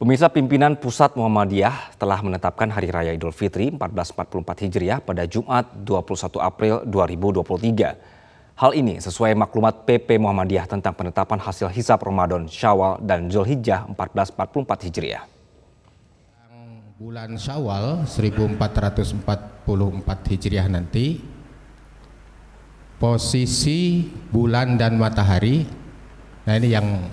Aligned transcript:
Pemirsa 0.00 0.32
pimpinan 0.32 0.80
Pusat 0.80 1.12
Muhammadiyah 1.20 1.92
telah 2.00 2.24
menetapkan 2.24 2.72
Hari 2.72 2.88
Raya 2.88 3.12
Idul 3.12 3.36
Fitri 3.36 3.68
1444 3.68 4.64
Hijriah 4.64 4.96
pada 5.04 5.28
Jumat 5.28 5.68
21 5.76 6.40
April 6.40 6.88
2023. 6.88 8.56
Hal 8.56 8.72
ini 8.72 8.96
sesuai 8.96 9.36
maklumat 9.36 9.84
PP 9.84 10.16
Muhammadiyah 10.16 10.72
tentang 10.72 10.96
penetapan 10.96 11.36
hasil 11.36 11.68
hisap 11.68 12.00
Ramadan, 12.00 12.48
Syawal, 12.48 12.96
dan 13.04 13.28
Zulhijjah 13.28 13.92
1444 13.92 14.88
Hijriah. 14.88 15.28
Bulan 16.96 17.36
Syawal 17.36 18.08
1444 18.08 19.68
Hijriah 20.32 20.64
nanti 20.72 21.20
posisi 22.96 24.08
bulan 24.32 24.80
dan 24.80 24.96
matahari 24.96 25.68
nah 26.48 26.56
ini 26.56 26.72
yang 26.72 27.04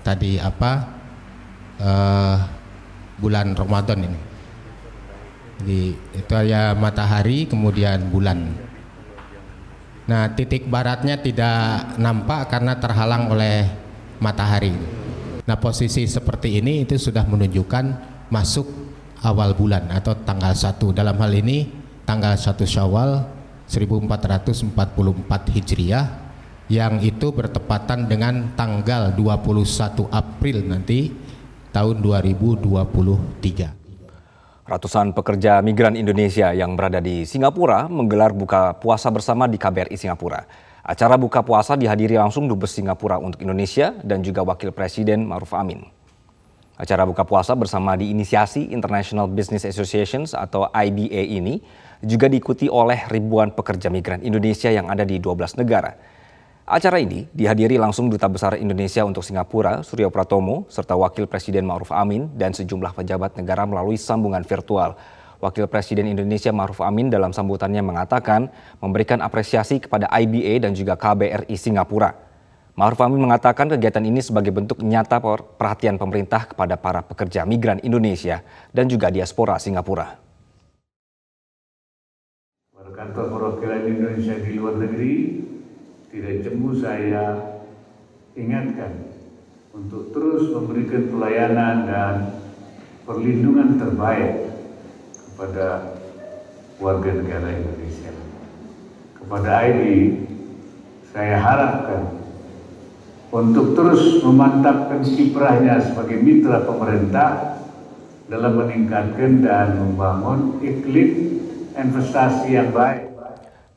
tadi 0.00 0.40
apa 0.40 0.97
uh, 1.82 2.36
bulan 3.18 3.54
Ramadan 3.54 3.98
ini. 4.06 4.20
Jadi 5.58 5.80
itu 6.14 6.34
ya 6.46 6.74
matahari 6.78 7.50
kemudian 7.50 8.06
bulan. 8.14 8.54
Nah 10.06 10.30
titik 10.32 10.70
baratnya 10.70 11.18
tidak 11.18 11.98
nampak 11.98 12.46
karena 12.46 12.78
terhalang 12.78 13.28
oleh 13.34 13.66
matahari. 14.22 14.72
Nah 15.42 15.56
posisi 15.58 16.06
seperti 16.06 16.62
ini 16.62 16.86
itu 16.86 16.94
sudah 16.94 17.26
menunjukkan 17.26 17.84
masuk 18.30 18.68
awal 19.24 19.56
bulan 19.58 19.90
atau 19.90 20.14
tanggal 20.22 20.54
1 20.54 20.78
dalam 20.94 21.16
hal 21.18 21.32
ini 21.34 21.66
tanggal 22.06 22.38
1 22.38 22.54
Syawal 22.62 23.26
1444 23.66 25.54
Hijriah 25.58 26.06
yang 26.68 27.00
itu 27.00 27.32
bertepatan 27.32 28.06
dengan 28.06 28.52
tanggal 28.54 29.12
21 29.16 30.08
April 30.12 30.56
nanti 30.68 31.12
tahun 31.78 32.02
2023. 32.02 34.66
Ratusan 34.66 35.14
pekerja 35.14 35.62
migran 35.62 35.94
Indonesia 35.94 36.50
yang 36.50 36.74
berada 36.74 36.98
di 36.98 37.22
Singapura 37.22 37.86
menggelar 37.86 38.34
buka 38.34 38.74
puasa 38.82 39.14
bersama 39.14 39.46
di 39.46 39.62
KBRI 39.62 39.94
Singapura. 39.94 40.42
Acara 40.82 41.14
buka 41.14 41.46
puasa 41.46 41.78
dihadiri 41.78 42.18
langsung 42.18 42.50
Dubes 42.50 42.74
Singapura 42.74 43.22
untuk 43.22 43.38
Indonesia 43.46 43.94
dan 44.02 44.26
juga 44.26 44.42
Wakil 44.42 44.74
Presiden 44.74 45.22
Maruf 45.22 45.54
Amin. 45.54 45.86
Acara 46.74 47.06
buka 47.06 47.22
puasa 47.22 47.54
bersama 47.54 47.94
diinisiasi 47.94 48.74
International 48.74 49.30
Business 49.30 49.62
Associations 49.62 50.34
atau 50.34 50.66
IBA 50.74 51.30
ini 51.30 51.62
juga 52.02 52.26
diikuti 52.26 52.66
oleh 52.66 53.06
ribuan 53.06 53.54
pekerja 53.54 53.86
migran 53.86 54.18
Indonesia 54.26 54.74
yang 54.74 54.90
ada 54.90 55.06
di 55.06 55.22
12 55.22 55.62
negara. 55.62 55.94
Acara 56.68 57.00
ini 57.00 57.24
dihadiri 57.32 57.80
langsung 57.80 58.12
Duta 58.12 58.28
Besar 58.28 58.60
Indonesia 58.60 59.00
untuk 59.00 59.24
Singapura, 59.24 59.80
Suryo 59.80 60.12
Pratomo, 60.12 60.68
serta 60.68 60.92
Wakil 61.00 61.24
Presiden 61.24 61.64
Ma'ruf 61.64 61.88
Amin 61.96 62.28
dan 62.36 62.52
sejumlah 62.52 62.92
pejabat 62.92 63.40
negara 63.40 63.64
melalui 63.64 63.96
sambungan 63.96 64.44
virtual. 64.44 64.92
Wakil 65.40 65.64
Presiden 65.64 66.04
Indonesia 66.12 66.52
Ma'ruf 66.52 66.84
Amin 66.84 67.08
dalam 67.08 67.32
sambutannya 67.32 67.80
mengatakan 67.80 68.52
memberikan 68.84 69.24
apresiasi 69.24 69.80
kepada 69.80 70.12
IBA 70.12 70.68
dan 70.68 70.76
juga 70.76 70.92
KBRI 71.00 71.56
Singapura. 71.56 72.12
Ma'ruf 72.76 73.00
Amin 73.00 73.24
mengatakan 73.24 73.72
kegiatan 73.72 74.04
ini 74.04 74.20
sebagai 74.20 74.52
bentuk 74.52 74.84
nyata 74.84 75.24
perhatian 75.56 75.96
pemerintah 75.96 76.52
kepada 76.52 76.76
para 76.76 77.00
pekerja 77.00 77.48
migran 77.48 77.80
Indonesia 77.80 78.44
dan 78.76 78.92
juga 78.92 79.08
diaspora 79.08 79.56
Singapura. 79.56 80.20
Kantor 82.92 83.26
perwakilan 83.30 83.88
Indonesia 83.88 84.36
di 84.42 84.58
luar 84.58 84.74
negeri 84.74 85.12
jemu 86.22 86.74
saya 86.78 87.38
ingatkan 88.34 89.14
untuk 89.74 90.10
terus 90.10 90.50
memberikan 90.50 91.06
pelayanan 91.10 91.76
dan 91.86 92.14
perlindungan 93.06 93.78
terbaik 93.78 94.58
kepada 95.14 95.96
warga 96.82 97.10
negara 97.14 97.48
Indonesia. 97.54 98.12
Kepada 99.14 99.50
ID, 99.70 99.82
saya 101.14 101.36
harapkan 101.38 102.18
untuk 103.28 103.76
terus 103.76 104.18
memantapkan 104.24 105.04
kiprahnya 105.04 105.78
sebagai 105.84 106.18
mitra 106.18 106.64
pemerintah 106.64 107.60
dalam 108.28 108.56
meningkatkan 108.56 109.44
dan 109.44 109.78
membangun 109.78 110.60
iklim 110.64 111.40
investasi 111.76 112.56
yang 112.56 112.72
baik 112.72 113.07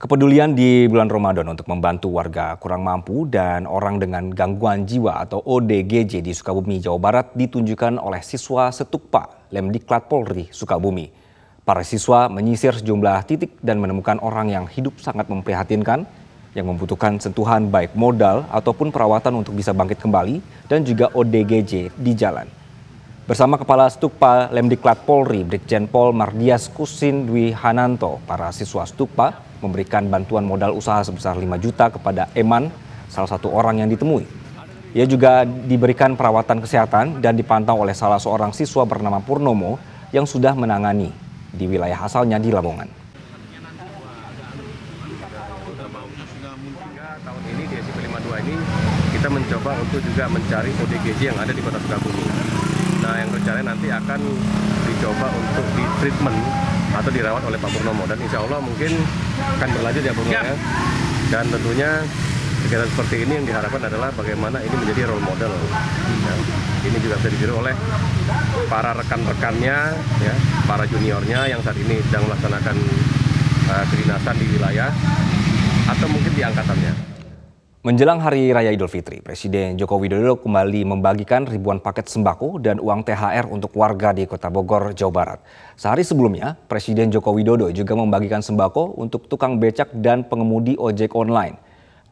Kepedulian 0.02 0.58
di 0.58 0.90
bulan 0.90 1.14
Ramadan 1.14 1.54
untuk 1.54 1.70
membantu 1.70 2.10
warga 2.10 2.58
kurang 2.58 2.82
mampu 2.82 3.30
dan 3.30 3.70
orang 3.70 4.02
dengan 4.02 4.34
gangguan 4.34 4.90
jiwa 4.90 5.22
atau 5.22 5.46
ODGJ 5.46 6.26
di 6.26 6.34
Sukabumi, 6.34 6.82
Jawa 6.82 6.98
Barat 6.98 7.38
ditunjukkan 7.38 8.02
oleh 8.02 8.18
siswa 8.26 8.74
Setukpa 8.74 9.46
Lemdiklat 9.54 10.10
Polri 10.10 10.50
Sukabumi. 10.50 11.14
Para 11.62 11.86
siswa 11.86 12.34
menyisir 12.34 12.74
sejumlah 12.82 13.30
titik 13.30 13.54
dan 13.62 13.78
menemukan 13.78 14.18
orang 14.26 14.50
yang 14.50 14.66
hidup 14.66 14.98
sangat 14.98 15.30
memprihatinkan 15.30 16.10
yang 16.58 16.66
membutuhkan 16.66 17.22
sentuhan 17.22 17.70
baik 17.70 17.94
modal 17.94 18.50
ataupun 18.50 18.90
perawatan 18.90 19.38
untuk 19.38 19.54
bisa 19.54 19.70
bangkit 19.70 20.02
kembali 20.02 20.42
dan 20.66 20.82
juga 20.82 21.14
ODGJ 21.14 21.94
di 21.94 22.18
jalan. 22.18 22.50
Bersama 23.30 23.54
Kepala 23.54 23.86
Stukpa 23.94 24.50
Lemdiklat 24.50 25.06
Polri, 25.06 25.46
Brigjen 25.46 25.86
Pol 25.86 26.10
Mardias 26.10 26.74
Kusin 26.74 27.30
Dwi 27.30 27.54
Hananto, 27.54 28.18
para 28.26 28.50
siswa 28.50 28.82
Stukpa 28.90 29.51
memberikan 29.62 30.10
bantuan 30.10 30.44
modal 30.44 30.74
usaha 30.74 31.06
sebesar 31.06 31.38
5 31.38 31.46
juta 31.62 31.94
kepada 31.94 32.28
Eman, 32.34 32.74
salah 33.08 33.30
satu 33.30 33.54
orang 33.54 33.86
yang 33.86 33.90
ditemui. 33.90 34.26
Ia 34.92 35.08
juga 35.08 35.48
diberikan 35.48 36.20
perawatan 36.20 36.60
kesehatan 36.60 37.24
dan 37.24 37.40
dipantau 37.40 37.80
oleh 37.80 37.96
salah 37.96 38.20
seorang 38.20 38.52
siswa 38.52 38.84
bernama 38.84 39.24
Purnomo 39.24 39.80
yang 40.12 40.28
sudah 40.28 40.52
menangani 40.52 41.16
di 41.48 41.64
wilayah 41.64 41.96
asalnya 42.04 42.36
di 42.36 42.52
Lamongan. 42.52 42.90
Tahun 47.22 47.44
ini 47.56 47.64
di 47.70 47.76
SCP 47.80 47.98
52 48.12 48.44
ini 48.44 48.56
kita 49.16 49.30
mencoba 49.32 49.72
untuk 49.80 50.02
juga 50.04 50.26
mencari 50.28 50.72
ODGJ 50.76 51.22
yang 51.32 51.40
ada 51.40 51.54
di 51.56 51.62
Kota 51.64 51.80
Sukabumi. 51.80 52.26
Nah, 53.00 53.16
yang 53.22 53.30
rencananya 53.32 53.72
nanti 53.72 53.88
akan 53.88 54.20
dicoba 54.90 55.28
untuk 55.32 55.66
di 55.78 55.84
treatment 56.04 56.40
atau 56.92 57.12
dirawat 57.12 57.44
oleh 57.48 57.58
Pak 57.60 57.72
Purnomo 57.72 58.04
dan 58.04 58.20
insya 58.20 58.44
Allah 58.44 58.60
mungkin 58.60 58.92
akan 59.60 59.70
berlanjut 59.72 60.04
ya 60.04 60.14
Purnomo 60.14 60.44
ya. 60.44 60.58
Dan 61.32 61.46
tentunya 61.48 61.90
kegiatan 62.68 62.90
seperti 62.92 63.16
ini 63.26 63.34
yang 63.42 63.46
diharapkan 63.48 63.82
adalah 63.88 64.10
bagaimana 64.14 64.60
ini 64.62 64.76
menjadi 64.76 65.10
role 65.10 65.24
model. 65.24 65.52
Ya, 66.22 66.36
ini 66.88 66.98
juga 67.00 67.16
bisa 67.24 67.30
ditiru 67.32 67.64
oleh 67.64 67.76
para 68.68 68.92
rekan-rekannya, 68.96 69.78
ya, 70.22 70.36
para 70.68 70.84
juniornya 70.88 71.52
yang 71.52 71.60
saat 71.64 71.78
ini 71.80 72.04
sedang 72.10 72.28
melaksanakan 72.28 72.76
uh, 73.72 73.86
kedinasan 73.92 74.36
di 74.38 74.46
wilayah 74.52 74.92
atau 75.90 76.08
mungkin 76.12 76.32
di 76.36 76.44
angkatannya. 76.44 77.11
Menjelang 77.82 78.22
Hari 78.22 78.54
Raya 78.54 78.70
Idul 78.70 78.94
Fitri, 78.94 79.26
Presiden 79.26 79.74
Joko 79.74 79.98
Widodo 79.98 80.38
kembali 80.38 80.86
membagikan 80.86 81.50
ribuan 81.50 81.82
paket 81.82 82.14
sembako 82.14 82.62
dan 82.62 82.78
uang 82.78 83.02
THR 83.02 83.50
untuk 83.50 83.74
warga 83.74 84.14
di 84.14 84.30
Kota 84.30 84.54
Bogor, 84.54 84.94
Jawa 84.94 85.10
Barat. 85.10 85.40
Sehari 85.74 86.06
sebelumnya, 86.06 86.54
Presiden 86.70 87.10
Joko 87.10 87.34
Widodo 87.34 87.74
juga 87.74 87.98
membagikan 87.98 88.46
sembako 88.46 89.02
untuk 89.02 89.26
tukang 89.26 89.58
becak 89.58 89.90
dan 89.98 90.22
pengemudi 90.22 90.78
ojek 90.78 91.18
online. 91.18 91.58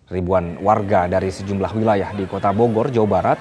Ribuan 0.10 0.58
warga 0.58 1.06
dari 1.06 1.30
sejumlah 1.30 1.78
wilayah 1.78 2.18
di 2.18 2.26
Kota 2.26 2.50
Bogor, 2.50 2.90
Jawa 2.90 3.22
Barat 3.22 3.38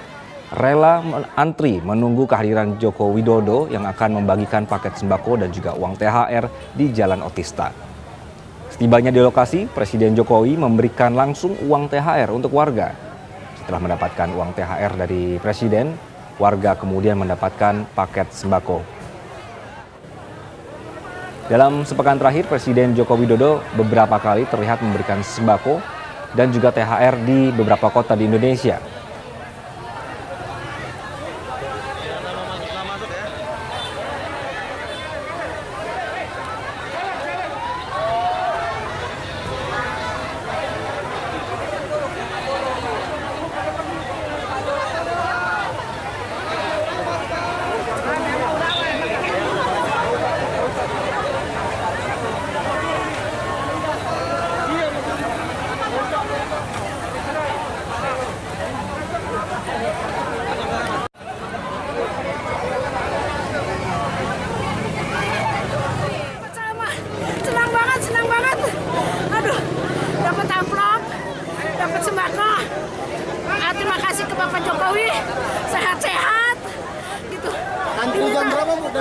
rela 0.53 1.01
antri 1.33 1.81
menunggu 1.81 2.29
kehadiran 2.29 2.77
Joko 2.77 3.09
Widodo 3.09 3.73
yang 3.73 3.89
akan 3.89 4.21
membagikan 4.21 4.69
paket 4.69 5.01
sembako 5.01 5.41
dan 5.41 5.49
juga 5.49 5.73
uang 5.73 5.97
THR 5.97 6.45
di 6.77 6.93
Jalan 6.93 7.25
Otista. 7.25 7.88
Setibanya 8.79 9.11
di 9.11 9.19
lokasi, 9.19 9.67
Presiden 9.67 10.15
Jokowi 10.15 10.55
memberikan 10.55 11.11
langsung 11.11 11.51
uang 11.67 11.91
THR 11.91 12.31
untuk 12.31 12.55
warga. 12.55 12.95
Setelah 13.59 13.75
mendapatkan 13.75 14.31
uang 14.31 14.55
THR 14.55 14.95
dari 14.95 15.35
Presiden, 15.35 15.99
warga 16.39 16.79
kemudian 16.79 17.19
mendapatkan 17.19 17.83
paket 17.91 18.31
sembako. 18.31 18.79
Dalam 21.51 21.83
sepekan 21.83 22.15
terakhir, 22.23 22.47
Presiden 22.47 22.95
Joko 22.95 23.19
Widodo 23.19 23.59
beberapa 23.75 24.15
kali 24.15 24.47
terlihat 24.47 24.79
memberikan 24.79 25.19
sembako 25.27 25.83
dan 26.31 26.47
juga 26.55 26.71
THR 26.71 27.19
di 27.27 27.51
beberapa 27.51 27.91
kota 27.91 28.15
di 28.15 28.31
Indonesia. 28.31 28.79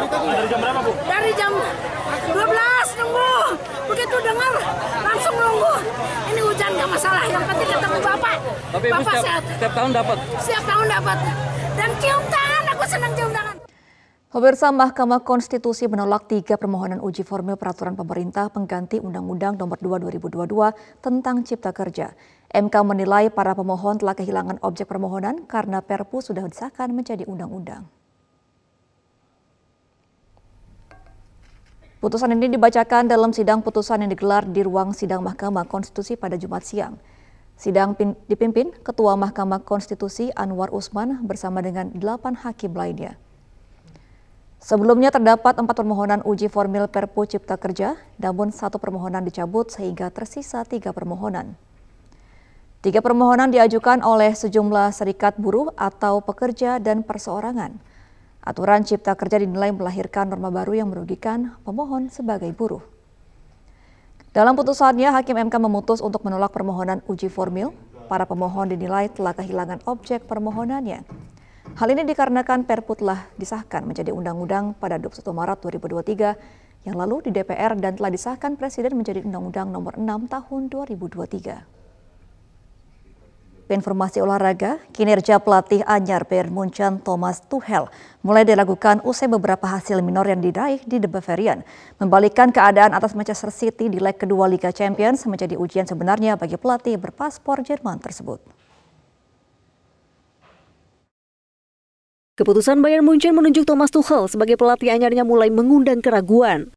Dari 0.07 0.47
jam 0.47 0.59
berapa, 0.63 0.81
Bu? 0.87 0.93
Dari 1.03 1.31
jam 1.35 1.53
12 2.31 2.99
nunggu. 3.03 3.35
Begitu 3.91 4.17
dengar 4.23 4.55
langsung 5.03 5.35
nunggu. 5.35 5.75
Ini 6.31 6.41
hujan 6.45 6.71
nggak 6.77 6.91
masalah, 6.93 7.25
yang 7.27 7.43
penting 7.43 7.69
ketemu 7.73 7.99
Bapak. 8.05 8.37
Tapi 8.69 8.87
Bapak 8.93 9.03
setiap, 9.03 9.25
sehat. 9.25 9.43
setiap 9.59 9.73
tahun 9.75 9.91
dapat. 9.97 10.17
Setiap 10.39 10.65
tahun 10.69 10.87
dapat. 10.87 11.19
Dan 11.75 11.91
cium 11.99 12.23
tangan, 12.31 12.63
aku 12.77 12.85
senang 12.87 13.13
cium 13.19 13.31
tangan. 13.35 13.57
Pemirsa 14.29 14.69
Mahkamah 14.69 15.25
Konstitusi 15.25 15.89
menolak 15.89 16.29
tiga 16.29 16.61
permohonan 16.61 17.01
uji 17.01 17.25
formil 17.25 17.57
peraturan 17.57 17.97
pemerintah 17.97 18.53
pengganti 18.53 19.01
Undang-Undang 19.01 19.57
Nomor 19.57 19.81
2 19.81 20.05
2022 20.05 21.01
tentang 21.01 21.43
Cipta 21.49 21.73
Kerja. 21.73 22.13
MK 22.53 22.75
menilai 22.85 23.33
para 23.33 23.57
pemohon 23.57 23.97
telah 23.97 24.13
kehilangan 24.13 24.61
objek 24.61 24.85
permohonan 24.85 25.49
karena 25.49 25.81
Perpu 25.81 26.21
sudah 26.21 26.45
disahkan 26.45 26.93
menjadi 26.93 27.25
undang-undang. 27.25 27.89
Putusan 31.99 32.31
ini 32.31 32.47
dibacakan 32.55 33.11
dalam 33.11 33.35
sidang 33.35 33.59
putusan 33.59 34.07
yang 34.07 34.15
digelar 34.15 34.47
di 34.47 34.63
ruang 34.63 34.95
sidang 34.95 35.19
Mahkamah 35.19 35.67
Konstitusi 35.67 36.15
pada 36.15 36.39
Jumat 36.39 36.63
siang. 36.63 36.95
Sidang 37.59 37.99
pin- 37.99 38.15
dipimpin 38.31 38.71
Ketua 38.87 39.19
Mahkamah 39.19 39.67
Konstitusi 39.67 40.31
Anwar 40.39 40.71
Usman 40.71 41.27
bersama 41.27 41.59
dengan 41.59 41.91
delapan 41.91 42.39
hakim 42.39 42.71
lainnya. 42.71 43.19
Sebelumnya 44.63 45.11
terdapat 45.11 45.59
empat 45.59 45.75
permohonan 45.75 46.23
uji 46.23 46.47
formil 46.47 46.87
Perpu 46.87 47.27
Cipta 47.27 47.59
Kerja, 47.59 47.99
namun 48.23 48.55
satu 48.55 48.79
permohonan 48.79 49.27
dicabut 49.27 49.67
sehingga 49.67 50.15
tersisa 50.15 50.63
tiga 50.63 50.95
permohonan. 50.95 51.59
Tiga 52.79 53.03
permohonan 53.03 53.51
diajukan 53.51 54.07
oleh 54.07 54.39
sejumlah 54.39 54.95
serikat 54.95 55.35
buruh 55.35 55.75
atau 55.75 56.23
pekerja 56.23 56.79
dan 56.79 57.03
perseorangan. 57.03 57.75
Aturan 58.49 58.81
Cipta 58.81 59.13
Kerja 59.13 59.45
dinilai 59.45 59.69
melahirkan 59.77 60.33
norma 60.33 60.49
baru 60.49 60.73
yang 60.73 60.89
merugikan 60.89 61.61
pemohon 61.69 62.09
sebagai 62.09 62.49
buruh. 62.57 62.81
Dalam 64.33 64.57
putusannya, 64.57 65.13
Hakim 65.13 65.37
MK 65.37 65.61
memutus 65.61 66.01
untuk 66.01 66.25
menolak 66.25 66.57
permohonan 66.57 67.05
uji 67.05 67.29
formil. 67.29 67.77
Para 68.09 68.25
pemohon 68.25 68.73
dinilai 68.73 69.13
telah 69.13 69.37
kehilangan 69.37 69.85
objek 69.85 70.25
permohonannya. 70.25 71.05
Hal 71.77 71.89
ini 71.93 72.09
dikarenakan 72.09 72.65
Perpu 72.65 72.97
telah 72.97 73.29
disahkan 73.37 73.85
menjadi 73.85 74.17
undang-undang 74.17 74.73
pada 74.81 74.97
21 74.97 75.29
Maret 75.29 75.59
2023 75.69 76.89
yang 76.89 76.97
lalu 76.97 77.29
di 77.29 77.37
DPR 77.37 77.77
dan 77.77 78.01
telah 78.01 78.09
disahkan 78.09 78.57
Presiden 78.57 78.97
menjadi 78.97 79.29
Undang-Undang 79.29 79.69
Nomor 79.69 80.01
6 80.01 80.25
Tahun 80.25 80.61
2023. 80.73 81.78
Informasi 83.69 84.25
olahraga, 84.25 84.81
kinerja 84.97 85.45
pelatih 85.45 85.85
anyar 85.85 86.25
Bayern 86.25 86.49
Munchen 86.49 87.05
Thomas 87.05 87.45
Tuchel 87.53 87.93
mulai 88.25 88.41
diragukan 88.49 89.05
usai 89.05 89.29
beberapa 89.29 89.69
hasil 89.69 90.01
minor 90.01 90.25
yang 90.25 90.41
diraih 90.41 90.81
di 90.89 90.97
The 90.97 91.05
Bavarian. 91.05 91.61
Membalikkan 92.01 92.49
keadaan 92.49 92.97
atas 92.97 93.13
Manchester 93.13 93.53
City 93.53 93.93
di 93.93 94.01
leg 94.01 94.17
kedua 94.17 94.49
Liga 94.49 94.73
Champions 94.73 95.29
menjadi 95.29 95.61
ujian 95.61 95.85
sebenarnya 95.85 96.41
bagi 96.41 96.57
pelatih 96.57 96.97
berpaspor 96.97 97.61
Jerman 97.61 98.01
tersebut. 98.01 98.41
Keputusan 102.41 102.81
Bayern 102.81 103.05
Munchen 103.05 103.37
menunjuk 103.37 103.69
Thomas 103.69 103.93
Tuchel 103.93 104.33
sebagai 104.33 104.57
pelatih 104.57 104.97
anyarnya 104.97 105.29
mulai 105.29 105.53
mengundang 105.53 106.01
keraguan. 106.01 106.73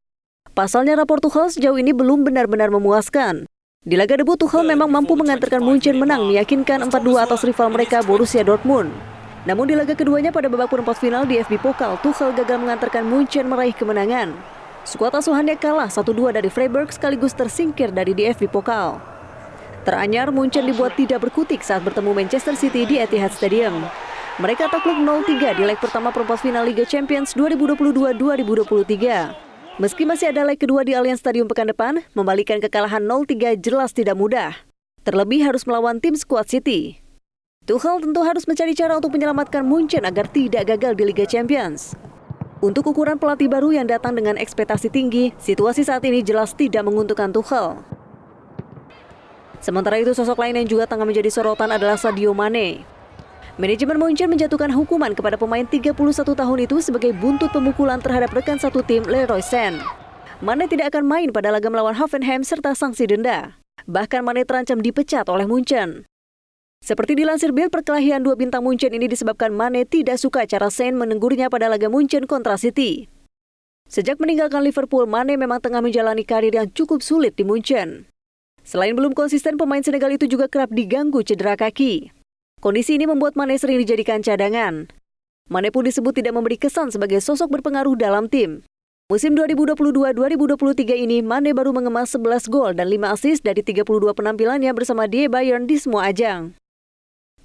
Pasalnya 0.52 1.00
rapor 1.00 1.24
Tuchel 1.24 1.48
sejauh 1.48 1.80
ini 1.80 1.96
belum 1.96 2.28
benar-benar 2.28 2.68
memuaskan. 2.68 3.48
Di 3.82 3.98
laga 3.98 4.14
debut 4.14 4.38
Tuchel 4.38 4.62
memang 4.62 4.86
mampu 4.86 5.18
mengantarkan 5.18 5.58
Munchen 5.58 5.98
menang 5.98 6.30
meyakinkan 6.30 6.86
4-2 6.86 7.18
atas 7.18 7.42
rival 7.42 7.66
mereka 7.66 7.98
Borussia 7.98 8.46
Dortmund. 8.46 8.94
Namun 9.42 9.66
di 9.66 9.74
laga 9.74 9.98
keduanya 9.98 10.30
pada 10.30 10.46
babak 10.46 10.70
perempat 10.70 11.02
final 11.02 11.26
di 11.26 11.42
FB 11.42 11.58
Pokal, 11.58 11.98
Tuchel 11.98 12.30
gagal 12.30 12.62
mengantarkan 12.62 13.02
Munchen 13.02 13.50
meraih 13.50 13.74
kemenangan. 13.74 14.38
Skuad 14.86 15.18
asuhannya 15.18 15.58
kalah 15.58 15.90
1-2 15.90 16.30
dari 16.30 16.46
Freiburg 16.46 16.94
sekaligus 16.94 17.34
tersingkir 17.34 17.90
dari 17.90 18.14
DFB 18.14 18.46
Pokal. 18.54 19.02
Teranyar, 19.82 20.30
Munchen 20.30 20.62
dibuat 20.62 20.94
tidak 20.94 21.26
berkutik 21.26 21.66
saat 21.66 21.82
bertemu 21.82 22.14
Manchester 22.14 22.54
City 22.54 22.86
di 22.86 23.02
Etihad 23.02 23.34
Stadium. 23.34 23.82
Mereka 24.38 24.70
takluk 24.70 25.02
0-3 25.02 25.58
di 25.58 25.66
leg 25.66 25.82
pertama 25.82 26.14
perempat 26.14 26.38
final 26.38 26.70
Liga 26.70 26.86
Champions 26.86 27.34
2022-2023. 27.34 29.51
Meski 29.80 30.04
masih 30.04 30.28
ada 30.28 30.44
leg 30.44 30.60
kedua 30.60 30.84
di 30.84 30.92
Allianz 30.92 31.24
Stadium 31.24 31.48
pekan 31.48 31.64
depan, 31.64 32.04
membalikan 32.12 32.60
kekalahan 32.60 33.08
0-3 33.08 33.56
jelas 33.56 33.96
tidak 33.96 34.20
mudah. 34.20 34.52
Terlebih 35.00 35.48
harus 35.48 35.64
melawan 35.64 35.96
tim 35.96 36.12
skuad 36.12 36.44
City. 36.44 37.00
Tuchel 37.64 38.04
tentu 38.04 38.20
harus 38.20 38.44
mencari 38.44 38.76
cara 38.76 39.00
untuk 39.00 39.16
menyelamatkan 39.16 39.64
Munchen 39.64 40.04
agar 40.04 40.28
tidak 40.28 40.68
gagal 40.68 40.92
di 40.92 41.08
Liga 41.08 41.24
Champions. 41.24 41.96
Untuk 42.60 42.84
ukuran 42.84 43.16
pelatih 43.16 43.48
baru 43.48 43.72
yang 43.72 43.88
datang 43.88 44.12
dengan 44.12 44.36
ekspektasi 44.36 44.92
tinggi, 44.92 45.32
situasi 45.40 45.88
saat 45.88 46.04
ini 46.04 46.20
jelas 46.20 46.52
tidak 46.52 46.84
menguntungkan 46.84 47.32
Tuchel. 47.32 47.80
Sementara 49.64 49.96
itu 49.96 50.12
sosok 50.12 50.36
lain 50.36 50.60
yang 50.60 50.68
juga 50.68 50.84
tengah 50.84 51.08
menjadi 51.08 51.32
sorotan 51.32 51.72
adalah 51.72 51.96
Sadio 51.96 52.36
Mane. 52.36 52.84
Manajemen 53.62 53.94
Munchen 53.94 54.26
menjatuhkan 54.26 54.74
hukuman 54.74 55.14
kepada 55.14 55.38
pemain 55.38 55.62
31 55.62 55.94
tahun 56.34 56.58
itu 56.66 56.82
sebagai 56.82 57.14
buntut 57.14 57.46
pemukulan 57.54 58.02
terhadap 58.02 58.34
rekan 58.34 58.58
satu 58.58 58.82
tim 58.82 59.06
Leroy 59.06 59.38
Sen. 59.38 59.78
Mane 60.42 60.66
tidak 60.66 60.90
akan 60.90 61.06
main 61.06 61.30
pada 61.30 61.54
laga 61.54 61.70
melawan 61.70 61.94
Hoffenheim 61.94 62.42
serta 62.42 62.74
sanksi 62.74 63.06
denda. 63.06 63.54
Bahkan 63.86 64.26
Mane 64.26 64.42
terancam 64.42 64.82
dipecat 64.82 65.30
oleh 65.30 65.46
Munchen. 65.46 66.10
Seperti 66.82 67.14
dilansir 67.14 67.54
Bild, 67.54 67.70
perkelahian 67.70 68.26
dua 68.26 68.34
bintang 68.34 68.66
Munchen 68.66 68.90
ini 68.90 69.06
disebabkan 69.06 69.54
Mane 69.54 69.86
tidak 69.86 70.18
suka 70.18 70.42
cara 70.42 70.66
Sen 70.66 70.98
menenggurnya 70.98 71.46
pada 71.46 71.70
laga 71.70 71.86
Munchen 71.86 72.26
kontra 72.26 72.58
City. 72.58 73.06
Sejak 73.86 74.18
meninggalkan 74.18 74.66
Liverpool, 74.66 75.06
Mane 75.06 75.38
memang 75.38 75.62
tengah 75.62 75.78
menjalani 75.78 76.26
karir 76.26 76.50
yang 76.50 76.66
cukup 76.66 76.98
sulit 76.98 77.38
di 77.38 77.46
Munchen. 77.46 78.10
Selain 78.66 78.98
belum 78.98 79.14
konsisten, 79.14 79.54
pemain 79.54 79.86
Senegal 79.86 80.10
itu 80.10 80.26
juga 80.26 80.50
kerap 80.50 80.74
diganggu 80.74 81.22
cedera 81.22 81.54
kaki. 81.54 82.21
Kondisi 82.62 82.94
ini 82.94 83.10
membuat 83.10 83.34
Mane 83.34 83.58
sering 83.58 83.82
dijadikan 83.82 84.22
cadangan. 84.22 84.86
Mane 85.50 85.74
pun 85.74 85.82
disebut 85.82 86.14
tidak 86.14 86.38
memberi 86.38 86.54
kesan 86.54 86.94
sebagai 86.94 87.18
sosok 87.18 87.58
berpengaruh 87.58 87.98
dalam 87.98 88.30
tim. 88.30 88.62
Musim 89.10 89.34
2022-2023 89.34 90.94
ini, 90.94 91.26
Mane 91.26 91.50
baru 91.58 91.74
mengemas 91.74 92.14
11 92.14 92.46
gol 92.46 92.70
dan 92.78 92.86
5 92.86 93.18
assist 93.18 93.42
dari 93.42 93.66
32 93.66 94.14
penampilannya 94.14 94.70
bersama 94.78 95.10
Die 95.10 95.26
Bayern 95.26 95.66
di 95.66 95.74
semua 95.74 96.06
ajang. 96.06 96.54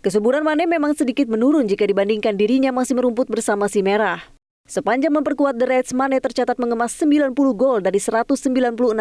Kesuburan 0.06 0.46
Mane 0.46 0.70
memang 0.70 0.94
sedikit 0.94 1.26
menurun 1.26 1.66
jika 1.66 1.90
dibandingkan 1.90 2.38
dirinya 2.38 2.70
masih 2.70 2.94
merumput 2.94 3.26
bersama 3.26 3.66
si 3.66 3.82
Merah. 3.82 4.22
Sepanjang 4.70 5.18
memperkuat 5.18 5.58
The 5.58 5.66
Reds, 5.66 5.98
Mane 5.98 6.22
tercatat 6.22 6.62
mengemas 6.62 6.94
90 6.94 7.34
gol 7.58 7.82
dari 7.82 7.98
196 7.98 8.38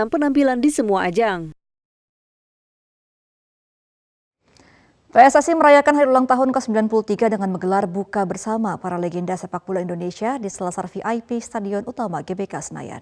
penampilan 0.09 0.65
di 0.65 0.73
semua 0.73 1.13
ajang. 1.13 1.53
PSSI 5.17 5.57
merayakan 5.57 5.97
hari 5.97 6.13
ulang 6.13 6.29
tahun 6.29 6.53
ke-93 6.53 7.33
dengan 7.33 7.49
menggelar 7.49 7.89
buka 7.89 8.21
bersama 8.29 8.77
para 8.77 9.01
legenda 9.01 9.33
sepak 9.33 9.65
bola 9.65 9.81
Indonesia 9.81 10.37
di 10.37 10.45
Selasar 10.53 10.93
VIP 10.93 11.41
Stadion 11.41 11.81
Utama 11.89 12.21
GBK 12.21 12.61
Senayan. 12.61 13.01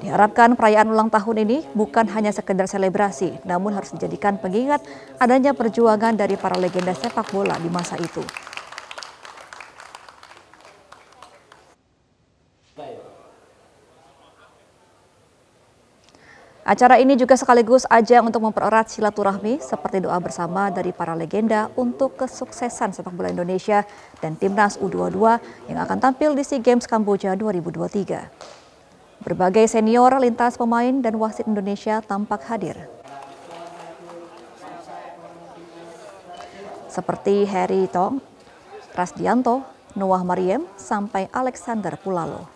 Diharapkan 0.00 0.56
perayaan 0.56 0.88
ulang 0.88 1.12
tahun 1.12 1.44
ini 1.44 1.68
bukan 1.76 2.08
hanya 2.16 2.32
sekedar 2.32 2.64
selebrasi, 2.64 3.44
namun 3.44 3.76
harus 3.76 3.92
dijadikan 3.92 4.40
pengingat 4.40 4.80
adanya 5.20 5.52
perjuangan 5.52 6.16
dari 6.16 6.40
para 6.40 6.56
legenda 6.56 6.96
sepak 6.96 7.28
bola 7.28 7.60
di 7.60 7.68
masa 7.68 8.00
itu. 8.00 8.24
Acara 16.66 16.98
ini 16.98 17.14
juga 17.14 17.38
sekaligus 17.38 17.86
ajang 17.86 18.26
untuk 18.26 18.42
mempererat 18.42 18.90
silaturahmi 18.90 19.62
seperti 19.62 20.02
doa 20.02 20.18
bersama 20.18 20.66
dari 20.66 20.90
para 20.90 21.14
legenda 21.14 21.70
untuk 21.78 22.18
kesuksesan 22.18 22.90
sepak 22.90 23.14
bola 23.14 23.30
Indonesia 23.30 23.86
dan 24.18 24.34
timnas 24.34 24.74
U22 24.82 25.38
yang 25.70 25.78
akan 25.78 26.02
tampil 26.02 26.34
di 26.34 26.42
SEA 26.42 26.58
Games 26.58 26.90
Kamboja 26.90 27.38
2023. 27.38 29.22
Berbagai 29.22 29.70
senior 29.70 30.10
lintas 30.18 30.58
pemain 30.58 30.90
dan 30.98 31.14
wasit 31.22 31.46
Indonesia 31.46 32.02
tampak 32.02 32.42
hadir. 32.50 32.74
Seperti 36.90 37.46
Harry 37.46 37.86
Tong, 37.86 38.18
Rasdianto, 38.90 39.62
Noah 39.94 40.26
Mariem, 40.26 40.66
sampai 40.74 41.30
Alexander 41.30 41.94
Pulalo. 41.94 42.55